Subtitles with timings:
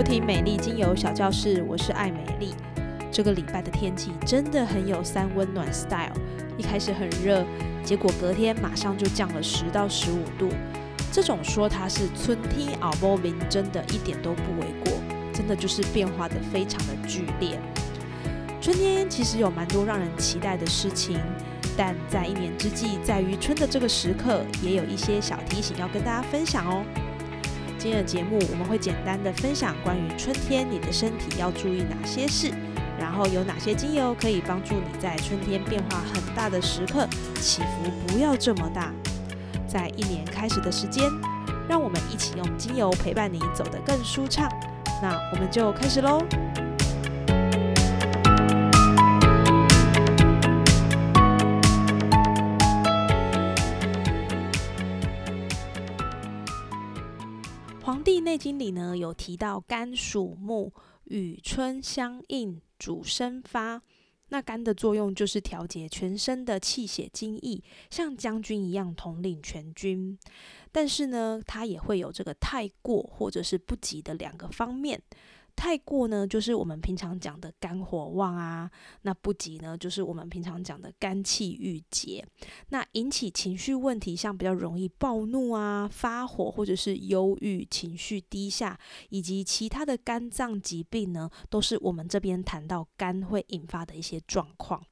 [0.00, 2.54] 收听美丽精油小教室，我是爱美丽。
[3.12, 6.14] 这个礼拜的天气真的很有三温暖 style，
[6.56, 7.44] 一开始很热，
[7.84, 10.48] 结果隔天马上就降了十到十五度。
[11.12, 14.94] 这种说它是春天熬波明，真的一点都不为过，
[15.34, 17.60] 真的就是变化的非常的剧烈。
[18.58, 21.20] 春天其实有蛮多让人期待的事情，
[21.76, 26.82] 但在一年之际在于春的这个时刻，也有一些小提醒要跟大家分享哦。
[27.80, 32.52] 今天的节目我们会简单的分享关于春天你的身体要注意哪些事。
[32.98, 37.08] 然后有哪些精油可以帮助你在春天变化很大的时刻
[37.40, 38.92] 起伏不要这么大？
[39.66, 41.10] 在一年开始的时间，
[41.66, 44.46] 让我们一起用精油陪伴你走得更舒畅。
[45.00, 46.22] 那我们就开始喽。
[58.40, 60.72] 《经》里呢有提到肝属木，
[61.04, 62.60] 与春相应。
[62.78, 63.82] 主生发，
[64.30, 70.18] 那肝的作用就是调节全身的气血精液，像将军一样统领全军。
[70.72, 75.02] 但是呢，它也会有这个太过或者是不及的两个方面。
[75.60, 78.66] 太过呢，就是我们平常讲的肝火旺啊；
[79.02, 82.26] 那不急呢，就是我们平常讲的肝气郁结。
[82.70, 94.82] 那引起情绪问题，像比较容易暴怒啊、发火，或者是忧郁、情绪低下，以及其他的肝脏疾病呢，都是我们这边谈到肝会引发的一些状况。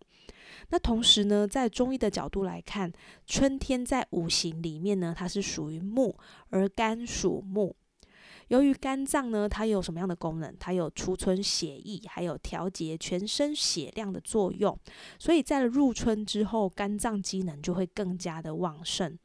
[0.68, 2.92] 那同时呢，在中医的角度来看，
[3.26, 6.14] 春天在五行里面呢，它是属于木，
[6.50, 7.74] 而肝属木。
[8.48, 10.54] 由于肝脏呢，它有什么样的功能？
[10.58, 14.78] 它有储存血液，还有调节全身血量的作用。
[15.18, 19.18] 所以在入春之后，肝脏机能就会更加的旺盛。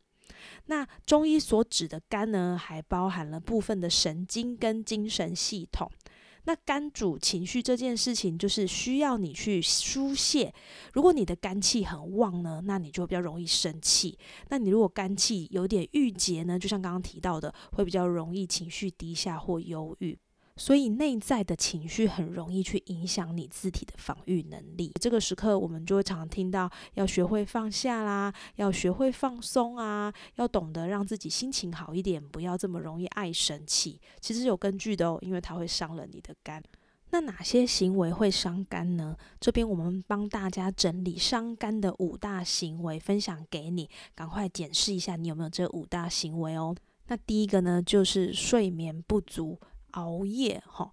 [0.65, 5.89] 那中医所指的肝呢，还包含了部分的神经跟精神系统。
[6.45, 10.53] 那肝主情绪这件事情，就是需要你去疏泄。
[10.93, 14.17] 如果你的肝气很旺呢，那你就比较容易生气；
[14.49, 20.17] 那你如果肝气有点郁结呢，就像刚刚提到的，会比较容易情绪低下或忧郁。
[20.55, 24.91] 所以内在的情绪很容易去影响你自体的防御能力。
[25.01, 33.99] 这个时刻，我们就会常常听到要学会放下啦，要学会放松啊，要懂得让自己心情好一点，不要这么容易爱生气。
[34.21, 36.61] 其实有根据的哦，因为它会伤了你的肝。
[37.09, 39.15] 那哪些行为会伤肝呢？
[39.39, 46.75] 这边我们帮大家整理伤肝的五大行为，分享给你，赶快检视一下你有没有这五大行为哦。
[47.07, 49.59] 那第一个呢，就是睡眠不足。
[49.93, 50.91] 熬夜，哈。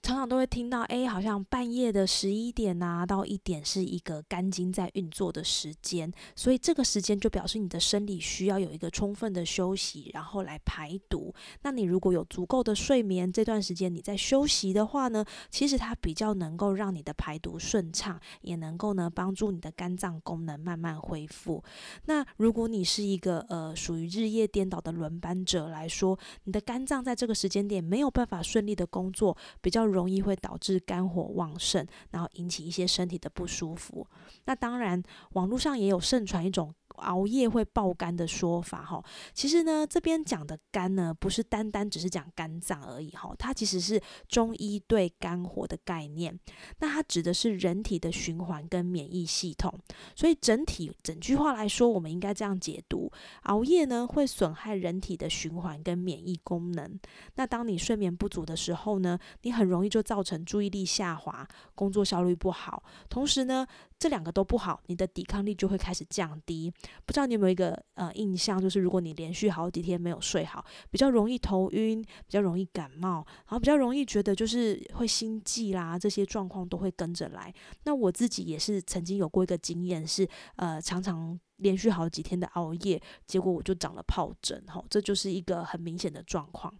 [0.00, 11.34] 常常都会听到，哎，好像半夜的十一点啊到一点是一个肝经在运作的时间，所以这个时间就表示你的生理需要有一个充分的休息，然后来排毒。
[11.62, 21.62] 那你如果有足够的睡眠，这段时间你在休息的话呢，其实它比较能够让你的排毒顺畅，也能够呢帮助你的肝脏功能慢慢恢复。
[22.06, 29.87] 那如果你是一个呃属于日夜颠倒的轮班者来说，你的肝脏在这个时间点没有办法顺利的工作，比较。
[29.90, 34.06] 容易会导致肝火旺盛，然后引起一些身体的不舒服。
[34.44, 36.74] 那当然，网络上也有盛传一种。
[36.98, 46.38] 熬夜会爆肝的说法，哈，其实呢，这边讲的肝呢，不是单单只是讲肝脏而已，哈，它其实是中医对肝火的概念。
[46.78, 49.72] 那它指的是人体的循环跟免疫系统。
[50.14, 53.10] 所以整体整句话来说，我们应该这样解读：
[53.42, 56.98] 熬夜呢会损害人体的循环跟免疫功能。
[57.34, 62.82] 那当你睡眠不足的时候呢，你很容易就造成注意力下滑，工作效率不好。
[63.08, 63.66] 同时呢，
[63.98, 66.72] 这两个都不好，你的抵抗力就会开始降低。
[67.04, 77.52] 不知道你有没有一个呃印象，就是如果你连续好几天没有睡好，比较容易头晕，比较容易感冒，然后比较容易觉得就是会心悸啦，这些状况都会跟着来。
[77.84, 86.72] 那我自己也是曾经有过一个经验，是呃常常连续好几天的熬夜，结果我就长了疱疹，哈，这就是一个很明显的状况。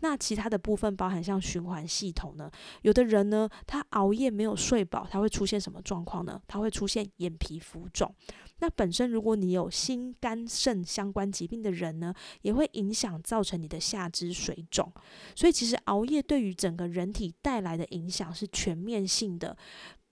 [0.00, 2.50] 那其他的部分包含像循环系统呢，
[2.82, 6.40] 有的人呢，他熬夜没有睡饱，他会出现什么状况呢？
[6.46, 8.14] 他会出现眼皮浮肿。
[8.58, 14.92] 那本身如果你有心肝肾相关疾病的人呢，也会影响造成你的下肢水肿。
[15.34, 19.56] 所以其实熬夜对于整个人体带来的影响是全面性的，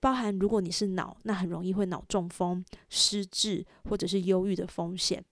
[0.00, 5.22] 包含如果你是脑，那很容易会脑中风、失智或者是忧郁的风险。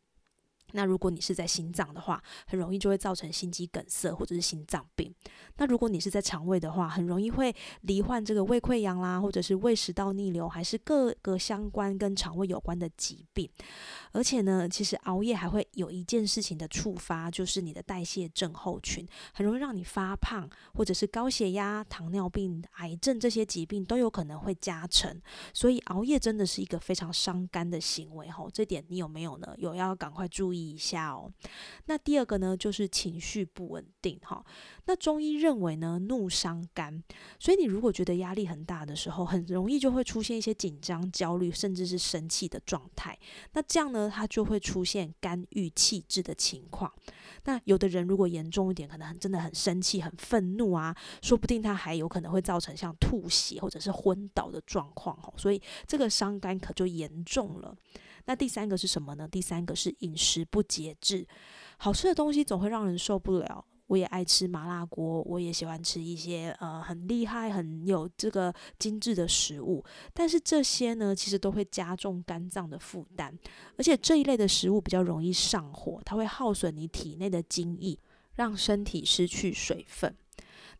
[0.72, 5.14] 那如果你是在心脏的话，很容易就会造成心肌梗塞或者是心脏病。
[5.56, 13.48] 那如果你是在肠胃的话，很容易会罹患这个胃溃疡啦，或者是胃食道逆流，还是各个相关跟肠胃有关的疾病。
[14.12, 19.04] 而且呢，其实熬夜还会有一件事情的触发，就是你的代谢症候群，
[19.34, 25.20] 很容易让你发胖，或者是高血压、糖尿病、癌症这些疾病都有可能会加成。
[25.52, 29.52] 所以熬夜真的是一个非常伤肝的行为吼，这点你有没有呢？
[29.58, 30.70] 有要赶快注意。
[30.70, 31.32] 一下哦，
[31.86, 34.44] 那第二个呢，就是情绪不稳定哈。
[34.84, 37.02] 那中医认为呢，怒伤肝，
[37.38, 43.18] 所以你如果觉得压力很大的时候，很容易就会出现一些紧张、焦虑，甚至是生气的状态。
[43.54, 46.92] 那这样呢，它就会出现肝郁气滞的情况。
[47.44, 55.32] 那有的人如果严重一点，可能真的很生气、很愤怒啊，说不定他还有可能会造成像吐血或者是昏倒的状况哈。
[55.36, 57.74] 所以这个伤肝可就严重了。
[58.26, 59.26] 那第三个是什么呢？
[59.26, 61.26] 第三个是饮食不节制，
[61.78, 63.64] 好吃的东西总会让人受不了。
[63.90, 69.84] 我也爱吃麻辣锅，我也喜欢吃一些呃很厉害、很有这个精致的食物，
[70.14, 73.36] 但是这些呢，其实都会加重肝脏的负担，
[73.76, 77.98] 而且这一类的食物比较容易上火，它会耗损你体内的精液，
[78.36, 80.14] 让身体失去水分。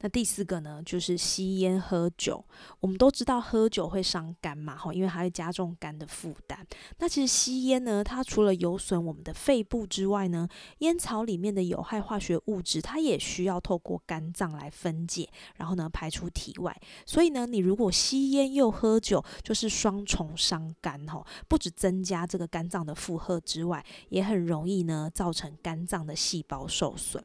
[0.00, 2.44] 那第四个呢，就是吸烟喝酒。
[2.81, 6.67] 我们都知道喝酒会伤肝嘛，哈，因为它会加重肝的负担。
[6.99, 10.49] 那其实吸烟呢，它除了有损我们的肺部之外呢，
[10.79, 16.75] 烟草里面的有害化学物质，它也需要透过肝脏来分解，然后呢排出体外。
[17.05, 27.23] 所以呢，你如果吸烟又喝酒，就是双重伤肝，哈，不止增加这个肝脏的负荷之外，也很容易呢造成肝脏的细胞受损。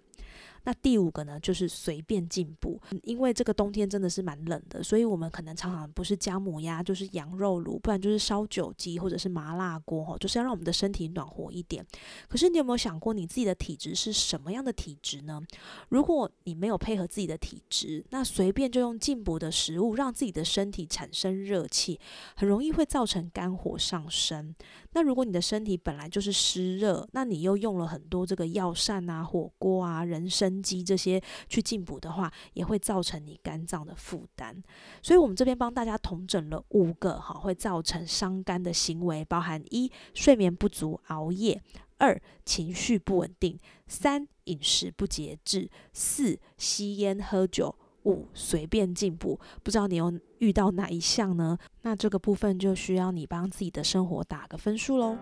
[0.65, 11.85] 那第五个呢，就是随便进补，因为这个冬天真的是蛮冷的，所以我们可能常常不是姜母鸭，就是羊肉炉，不然就是烧酒鸡或者是麻辣锅，哈，就是要让我们的身体暖和一点。
[12.27, 15.41] 可是你有没有想过，你自己的体质是什么样的体质呢？
[15.89, 21.99] 如果你没有配合自己的体质，那随便就用进补的食物让自己的身体产生热气，
[22.35, 24.55] 很容易会造成肝火上升。
[24.93, 34.61] 那如果你的身体本来就是湿热，那你又用了很多这个药膳啊、火锅啊、人参鸡这些去进补的话，也会造成你肝脏的负担。
[35.01, 41.59] 所以，我们这边帮大家统整了五个哈会造成伤肝的行为，包含一睡眠不足、熬夜；
[41.97, 43.57] 二情绪不稳定；
[43.87, 47.75] 三饮食不节制；四吸烟喝酒。
[48.05, 51.57] 五随便进步，不知道你有遇到哪一项呢？
[51.81, 55.17] 那这个部分就需要你帮自己的生活打个分数喽。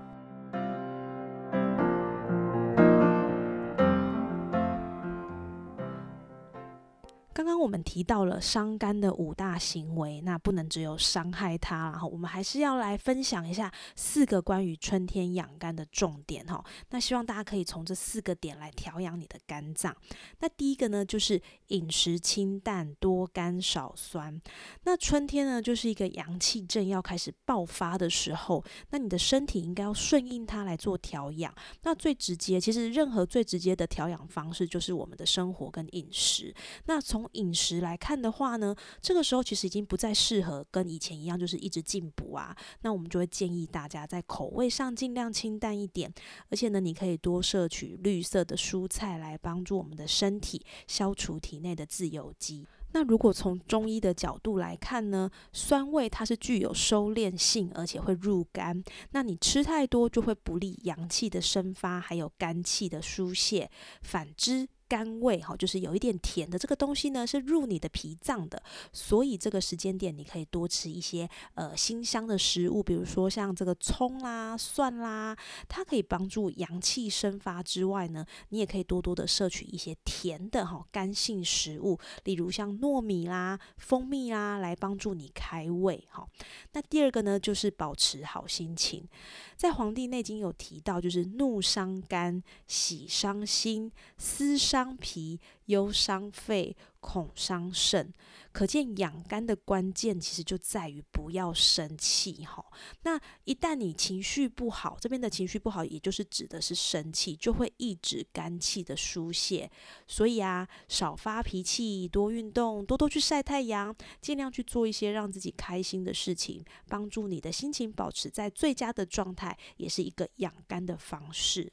[7.34, 16.64] 刚刚我们提到了伤肝的五大行为，那不能只有伤害它，然后我们还是要来分享一下四个关于春天养肝的重点哈。
[16.92, 19.96] 那希望大家可以从这四个点来调养你的肝脏。
[20.42, 24.40] 那第一个呢，就是饮食清淡，多甘少酸。
[24.84, 31.52] 那春天呢，就是一个阳气正要开始爆发的时候，那你的身体应该要顺应它来做调养。
[31.82, 36.54] 那最直接，其实任何最直接的调养方式，就是我们的生活跟饮食。
[36.86, 42.53] 那从从饮食来看的话呢，这个时候其实已经不再适合跟以前一样，就是一直进补啊。
[42.82, 46.13] 那我们就会建议大家在口味上尽量清淡一点，
[46.50, 52.68] 而且呢，你可以多摄取绿色的蔬菜来帮助我们的身体消除体内的自由基。
[52.92, 58.84] 那如果从中医的角度来看呢，酸味它是具有收敛性，而且会入肝。
[59.12, 63.72] 那你吃太多就会不利阳气的生发，还有肝气的疏泄。
[64.01, 64.68] 反之。
[64.94, 75.36] 甘味哈，就是有一点甜的这个东西呢，是入你的脾脏的，所以这个时间点你可以多吃一些呃辛香的食物，比如说像这个葱啦、蒜啦，
[75.68, 86.28] 它可以帮助阳气生发之外呢，你也可以多多的摄取一些甜的哈干性食物，例如像糯米啦、蜂蜜啦，来帮助你开胃哈。
[86.74, 89.10] 那第二个呢，就是保持好心情，
[89.58, 94.83] 在《黄帝内经》有提到，就是怒伤肝，喜伤心，思伤。
[94.84, 96.75] 伤脾，忧伤肺。
[97.04, 98.13] 恐伤肾，
[98.54, 102.66] 可见养肝的关键其实就在于不要生气哈。
[103.02, 109.70] 那一旦你情绪不好，这边的情绪不好，也就是指的是生气，就会抑制肝气的疏泄。
[110.08, 121.70] 所以啊，少发脾气，多运动，多多去晒太阳，尽量去做一些让自己开心的事情，帮助你的心情保持在最佳的状态，也是一个养肝的方式。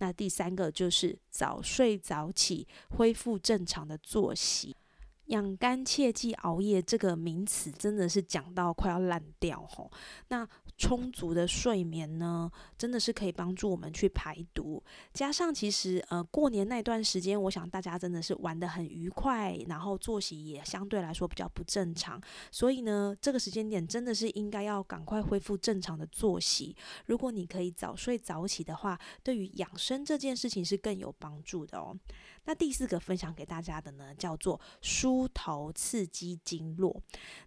[0.00, 4.74] 那第三个就是早睡早起，恢复正常的作息。
[5.30, 9.90] 养肝切忌熬夜这个名词真的是讲到快要烂掉吼。
[10.28, 10.46] 那
[10.76, 14.82] 充足的睡眠呢，真的是可以帮助我们去排毒。
[15.12, 22.20] 加上其实呃过年那段时间，我想大家真的是玩得很愉快，然后作息也相对来说比较不正常。
[22.50, 26.74] 所以呢，这个时间点真的是应该要赶快恢复正常的作息。
[27.06, 31.94] 如果你可以早睡早起的话，对于养生这件事情是更有帮助的哦。
[32.50, 37.00] 那第四个分享给大家的呢，叫做梳头刺激经络。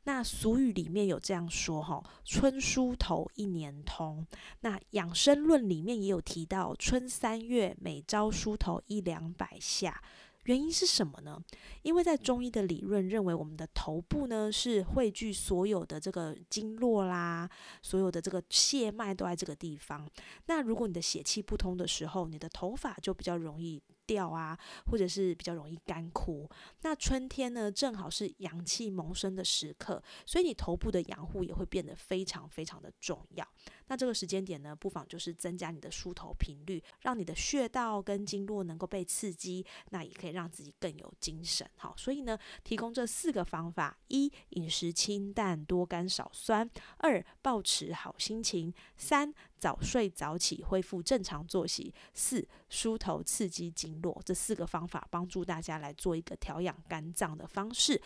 [0.05, 4.25] 那俗语里面有这样说哈：“春梳头一年通。”
[4.63, 10.01] 那养生论里面也有提到，春三月每朝梳头一两百下。
[10.45, 11.38] 原因是什么呢？
[11.81, 17.50] 因为在中医的理论认为，我们的头部呢是汇聚所有的这个经络啦，
[17.81, 20.10] 所有的这个血脉都在这个地方。
[20.45, 23.83] 那如果你的血气不通的时候，你的头发就比较容易。
[24.05, 26.50] 掉啊，或者是比较容易干枯。
[26.81, 33.48] 那春天呢，正好是阳气萌生的时刻，所以你头部的养护也会变得非常非常的重要。
[33.87, 41.69] 那这个时间点呢，不妨就是增加你的梳头频率，让你的穴道跟经络能够被刺激，那也可以让自己更有精神。
[41.77, 54.21] 好，所以呢，提供这四个方法：一、饮食清淡，多甘少酸；二、保持好心情；三、早睡早起，恢复正常作息；四、梳头刺激经络。
[54.25, 58.01] 这四个方法帮助大家来做一个调养肝脏的方式。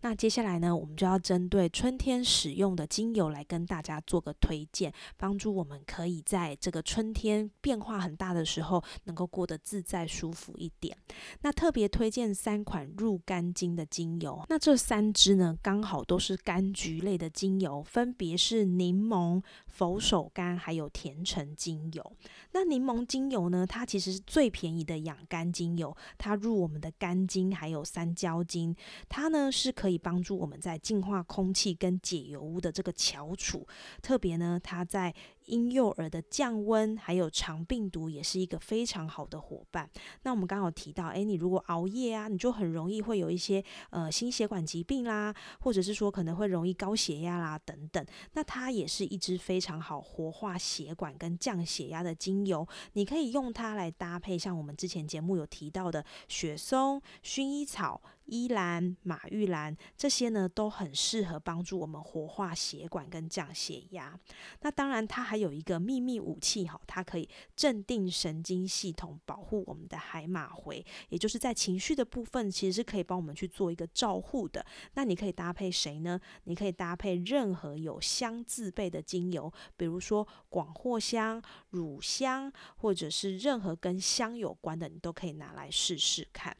[0.00, 10.96] 那接下来呢，我们就要针对春天使用的精油来跟大家做个推荐，帮助我们可以在这个春天变化很大的时候，能够过得自在舒服一点。
[11.40, 22.12] 那特别推荐三款入肝经的精油，那这三支呢，刚好都是柑橘类的精油，分别是柠檬、佛手柑还有甜橙精油。
[22.52, 28.76] 那柠檬精油呢，它其实是最便宜的养肝精油，它入我们的肝经还有三焦经，
[29.08, 29.87] 它呢是可。
[29.88, 33.66] 可以帮助我们在净化空气跟解油污的这个翘楚，
[34.02, 35.14] 特别呢，它在。
[35.48, 39.88] 婴幼儿的降温，还有肠病毒也是一个非常好的伙伴。
[40.24, 48.04] 那我们刚好提到，诶，你如果熬夜啊，你就很容易会有一些呃心血管疾病啦，或者是说可能会容易高血压啦等等。
[48.34, 64.18] 那它也是一支非常好活化血管跟降血压的精油，你可以用它来搭配，像我们之前节目有提到的雪松、薰衣草、依兰、马玉兰这些呢，都很适合帮助我们活化血管跟降血压。
[64.60, 74.64] 那当然，它还有一个秘密武器哈，它可以镇定神经系统，保护我们的海马回，也就是在情绪的部分，其实是可以帮我们去做一个照护的。
[74.94, 76.20] 那你可以搭配谁呢？
[76.44, 86.54] 你可以搭配任何有香自备的精油，比如说广藿香、乳香，或者是任何跟香有关的，你都可以拿来试试看。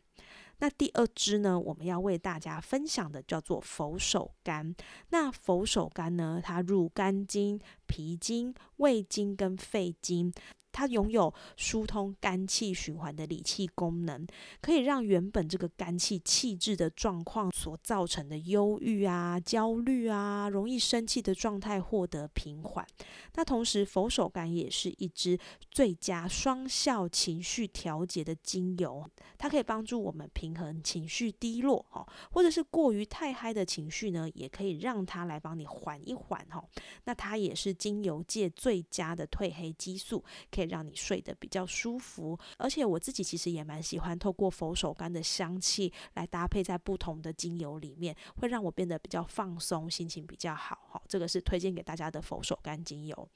[0.61, 4.75] 那第二支呢，我们要为大家分享的叫做佛手柑。
[5.11, 10.33] 那佛手柑呢，它入肝经、脾经、胃经跟肺经。
[10.71, 14.27] 它拥有疏通肝气循环的理气功能，
[14.61, 22.87] 可以让原本这个肝气气滞的状况所造成的忧郁啊、焦虑啊、容易生气的状态获得平缓。
[23.35, 25.39] 那同时，佛手柑也是一支
[25.71, 29.05] 最佳双效情绪调节的精油，
[29.37, 36.65] 它可以帮助我们平衡情绪低落哈，或者是过于太嗨的情绪呢，也可以让它来帮你缓一缓哈。
[37.05, 40.23] 那它也是精油界最佳的褪黑激素。
[40.51, 50.79] 可以让你睡得比较舒服，而且我自己其实也蛮喜欢透过佛手柑的香气来搭配在不同的精油里面，会让我变得比较放松，心情比较好。
[50.91, 53.29] 好，这个是推荐给大家的佛手柑精油。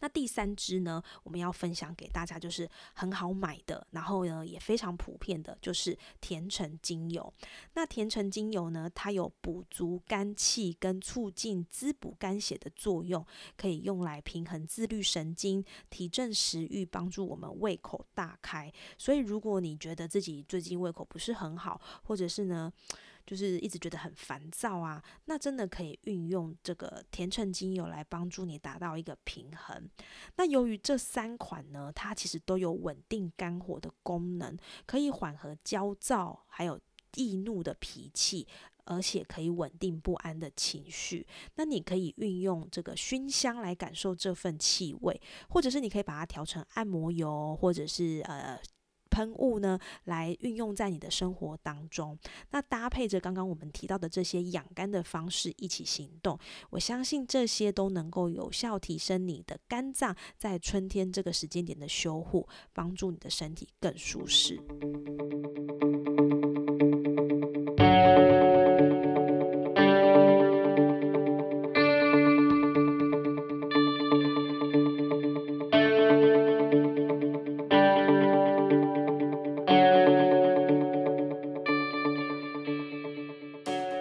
[0.00, 7.32] 那第三支呢，我们要分享给大家，就是很好买的，然后呢也非常普遍的，就是甜橙精油。
[7.74, 13.24] 那甜橙精油呢，它有补足肝气跟促进滋补肝血的作用，
[13.56, 18.72] 可以用来平衡自律神经、提振食欲、帮助我们胃口大开。
[18.96, 22.72] 所以如果你觉得自己最近胃口不是很好，或者是呢？
[23.28, 29.86] 就是一直觉得很烦躁啊，那真的可以运用这个甜橙精油来帮助你达到一个平衡。
[30.36, 34.56] 那由于这三款呢，它其实都有稳定肝火的功能，
[34.86, 36.80] 可以缓和焦躁还有
[37.16, 38.48] 易怒的脾气。
[38.90, 41.26] 而且可以稳定不安的情绪。
[41.56, 45.20] 那你可以运用这个熏香来感受这份气味，
[45.50, 48.58] 或者是你可以把它调成按摩油，或者是呃
[49.18, 52.16] 喷雾呢，来运用在你的生活当中。
[52.52, 56.38] 那搭配着刚刚我们提到的这些养肝的方式一起行动，
[56.70, 64.62] 我相信这些都能够有效提升你的肝脏在春天这个时间点的修护，帮助你的身体更舒适。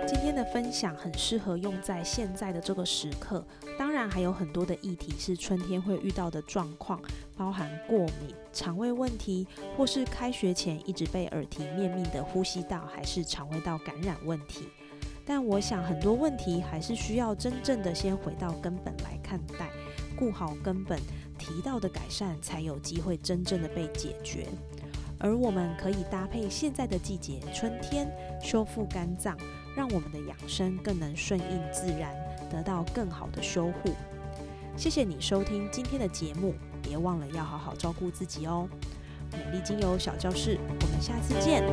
[0.07, 3.45] 今天的分享很适合用在现在的这个时刻，
[3.77, 6.97] 当然还有很多的议题是春天会遇到的状况，
[7.35, 9.45] 包含过敏、肠胃问题，
[9.75, 14.69] 或是开学前一直被耳提面命的呼吸道还是肠胃道感染问题。
[15.25, 19.69] 但我想很多问题还是需要真正的先回到根本来看待，
[20.15, 20.97] 顾好根本，
[21.37, 24.47] 提到的改善才有机会真正的被解决。
[25.19, 28.09] 而我们可以搭配现在的季节，春天
[28.41, 29.37] 修复肝脏。
[29.77, 32.11] 让我们的养生更能顺应自然，
[32.49, 33.93] 得到更好的修护。
[34.75, 38.67] 谢谢你收听今天的节目，别忘了要好好照顾自己哦。
[39.31, 41.63] 美丽精油小教室，我们下次见。